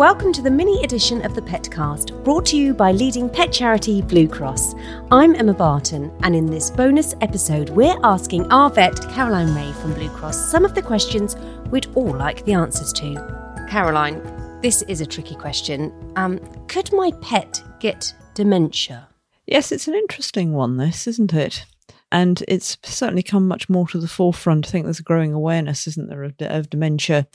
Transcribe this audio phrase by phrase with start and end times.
[0.00, 4.00] welcome to the mini edition of the Petcast, brought to you by leading pet charity
[4.00, 4.74] Blue Cross.
[5.10, 9.92] I'm Emma Barton, and in this bonus episode, we're asking our vet, Caroline Reay from
[9.92, 11.36] Blue Cross, some of the questions
[11.70, 13.66] we'd all like the answers to.
[13.68, 14.22] Caroline,
[14.62, 15.92] this is a tricky question.
[16.16, 16.38] Um,
[16.68, 19.06] could my pet get dementia?
[19.46, 21.66] Yes, it's an interesting one, this, isn't it?
[22.10, 24.66] And it's certainly come much more to the forefront.
[24.66, 27.26] I think there's a growing awareness, isn't there, of, of dementia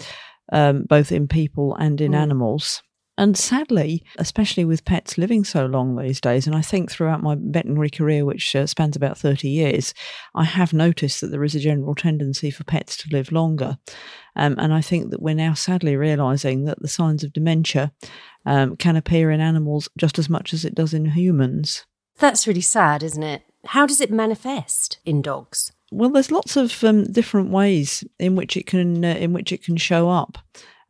[0.52, 2.18] um, both in people and in mm.
[2.18, 2.82] animals.
[3.18, 7.38] And sadly, especially with pets living so long these days, and I think throughout my
[7.40, 9.94] veterinary career, which uh, spans about 30 years,
[10.34, 13.78] I have noticed that there is a general tendency for pets to live longer.
[14.36, 17.94] Um, and I think that we're now sadly realizing that the signs of dementia
[18.46, 21.86] um, can appear in animals just as much as it does in humans.
[22.18, 23.44] That's really sad, isn't it?
[23.68, 25.72] How does it manifest in dogs?
[25.96, 29.64] Well, there's lots of um, different ways in which it can uh, in which it
[29.64, 30.38] can show up,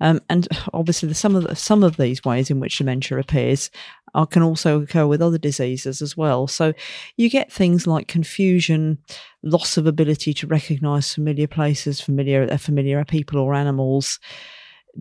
[0.02, 3.70] um, and obviously some of the, some of these ways in which dementia appears
[4.16, 6.48] are, can also occur with other diseases as well.
[6.48, 6.74] So
[7.18, 8.98] you get things like confusion,
[9.44, 14.20] loss of ability to recognise familiar places, familiar uh, familiar people or animals,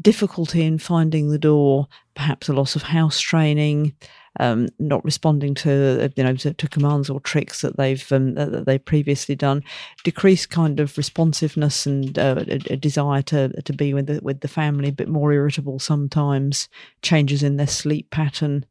[0.00, 3.94] difficulty in finding the door, perhaps a loss of house training
[4.40, 8.66] um, not responding to you know to, to, commands or tricks that they've um, that
[8.66, 9.62] they've previously done,
[10.02, 14.40] decreased kind of responsiveness and uh, a, a, desire to to be with the, with
[14.40, 16.68] the family, a bit more irritable sometimes,
[17.02, 18.66] changes in their sleep pattern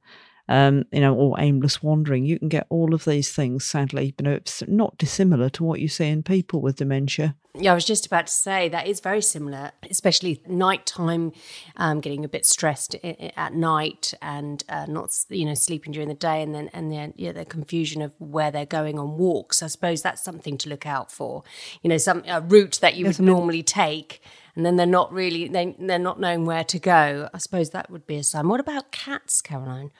[0.49, 2.25] um, you know, or aimless wandering.
[2.25, 5.87] You can get all of these things, sadly, but it's not dissimilar to what you
[5.87, 7.35] see in people with dementia.
[7.55, 11.33] Yeah, I was just about to say that is very similar, especially nighttime,
[11.77, 16.15] um, getting a bit stressed at night and uh, not, you know, sleeping during the
[16.15, 19.61] day, and then and then yeah, the confusion of where they're going on walks.
[19.61, 21.43] I suppose that's something to look out for.
[21.83, 24.21] You know, some a route that you yes, would I mean, normally take
[24.55, 27.89] and then they're not really they, they're not knowing where to go i suppose that
[27.89, 29.91] would be a sign what about cats caroline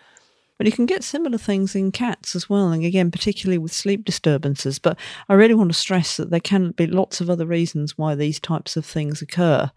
[0.58, 4.06] but you can get similar things in cats as well, and again, particularly with sleep
[4.06, 4.80] disturbances.
[4.80, 4.98] But
[5.30, 8.40] I really want to stress that there can be lots of other reasons why these
[8.40, 9.72] types of things occur.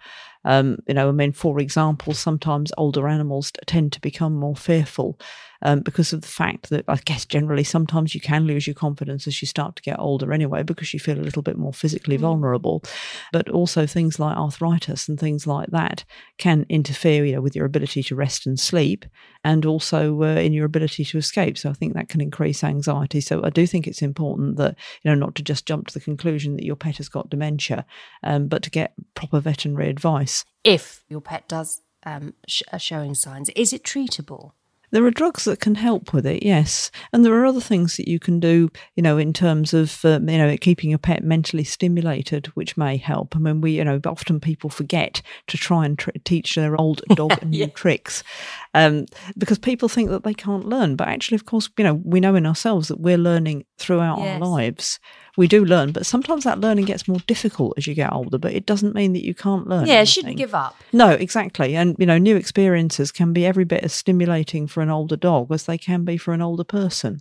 [0.45, 5.19] Um, you know, I mean, for example, sometimes older animals tend to become more fearful
[5.67, 9.27] um, because of the fact that I guess generally sometimes you can lose your confidence
[9.27, 12.17] as you start to get older anyway because you feel a little bit more physically
[12.17, 12.21] mm.
[12.21, 12.85] vulnerable.
[13.33, 16.05] But also things like arthritis and things like that
[16.39, 19.07] can interfere, you know, with your ability to rest and sleep,
[19.43, 21.59] and also uh, in your ability to escape.
[21.59, 23.21] So I think that can increase anxiety.
[23.21, 26.01] So I do think it's important that you know not to just jump to the
[26.01, 27.85] conclusion that your pet has got dementia,
[28.23, 30.45] um, but to get proper veterinary advice.
[30.63, 34.53] If your pet does um, sh- showing signs, is it treatable?
[34.91, 38.09] There are drugs that can help with it, yes, and there are other things that
[38.09, 41.65] you can do, you know, in terms of um, you know keeping your pet mentally
[41.65, 43.35] stimulated, which may help.
[43.35, 47.03] I mean, we, you know, often people forget to try and tr- teach their old
[47.15, 47.67] dog yeah.
[47.67, 48.23] new tricks,
[48.75, 50.97] um, because people think that they can't learn.
[50.97, 54.41] But actually, of course, you know, we know in ourselves that we're learning throughout yes.
[54.41, 55.01] our lives
[55.37, 58.53] we do learn, but sometimes that learning gets more difficult as you get older, but
[58.53, 59.87] it doesn't mean that you can't learn.
[59.87, 60.07] Yeah, anything.
[60.07, 60.77] shouldn't give up.
[60.93, 61.77] No, exactly.
[61.77, 65.53] And, you know, new experiences can be every bit as stimulating for an older dog
[65.53, 67.21] as they can be for an older person.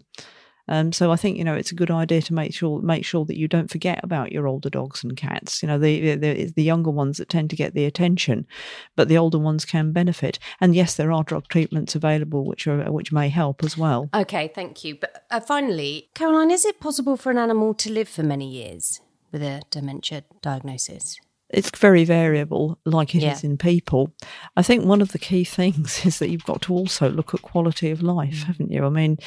[0.67, 3.25] Um, so I think you know it's a good idea to make sure make sure
[3.25, 5.61] that you don't forget about your older dogs and cats.
[5.61, 8.47] You know the, the the younger ones that tend to get the attention,
[8.95, 10.39] but the older ones can benefit.
[10.59, 14.09] And yes, there are drug treatments available which are which may help as well.
[14.13, 14.95] Okay, thank you.
[14.95, 19.01] But uh, finally, Caroline, is it possible for an animal to live for many years
[19.31, 21.19] with a dementia diagnosis?
[21.49, 23.31] it's very variable, like it yeah.
[23.31, 24.11] is in people.
[24.57, 27.41] I think one of the key things is that you've got to also look at
[27.41, 28.43] quality of life, mm.
[28.45, 28.85] haven't you?
[28.85, 29.17] I mean,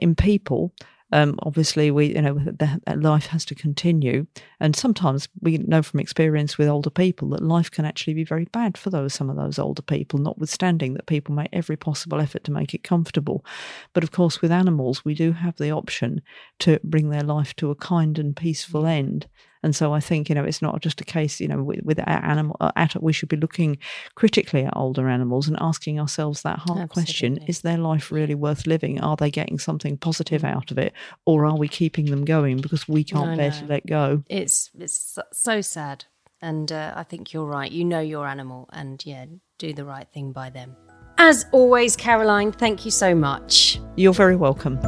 [0.00, 0.72] in people,
[1.12, 4.26] um, obviously we you know the, life has to continue.
[4.60, 8.44] And sometimes we know from experience with older people that life can actually be very
[8.46, 12.44] bad for those some of those older people notwithstanding that people make every possible effort
[12.44, 13.44] to make it comfortable.
[13.92, 16.22] But of course with animals we do have the option
[16.60, 19.26] to bring their life to a kind and peaceful end
[19.62, 21.98] and so I think, you know, it's not just a case, you know, with, with
[22.08, 23.78] animal, uh, at, we should be looking
[24.14, 26.88] critically at older animals and asking ourselves that hard Absolutely.
[26.88, 29.00] question is their life really worth living?
[29.00, 30.54] Are they getting something positive mm.
[30.54, 30.94] out of it?
[31.26, 33.58] Or are we keeping them going because we can't no, bear no.
[33.58, 34.24] to let go?
[34.28, 36.06] It's, it's so sad.
[36.40, 37.70] And uh, I think you're right.
[37.70, 39.26] You know your animal and, yeah,
[39.58, 40.74] do the right thing by them.
[41.18, 43.78] As always, Caroline, thank you so much.
[43.96, 44.78] You're very welcome.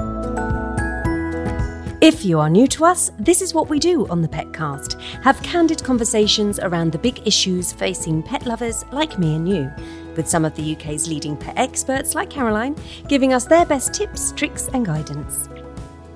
[2.03, 5.41] If you are new to us, this is what we do on the Petcast have
[5.45, 9.71] candid conversations around the big issues facing pet lovers like me and you,
[10.17, 12.75] with some of the UK's leading pet experts like Caroline
[13.07, 15.49] giving us their best tips, tricks, and guidance.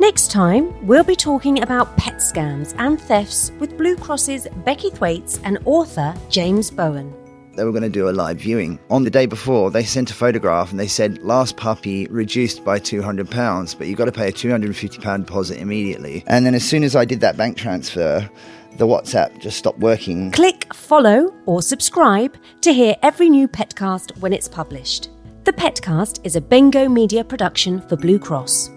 [0.01, 5.39] Next time, we'll be talking about pet scams and thefts with Blue Cross's Becky Thwaites
[5.45, 7.26] and author James Bowen.
[7.57, 8.79] They were going to do a live viewing.
[8.91, 12.79] On the day before, they sent a photograph and they said, last puppy reduced by
[12.79, 16.25] £200, but you've got to pay a £250 deposit immediately.
[16.27, 18.29] And then as soon as I did that bank transfer,
[18.77, 20.31] the WhatsApp just stopped working.
[20.33, 25.11] Click follow or subscribe to hear every new Petcast when it's published.
[25.45, 28.71] The Petcast is a Bengo Media production for Blue Cross.